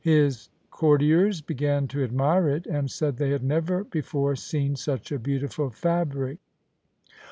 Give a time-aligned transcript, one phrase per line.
[0.03, 5.19] His courtiers began to admire it, and said they had never before seen such a
[5.19, 6.37] beautiful io6 THE SIKH RELIGION fabric.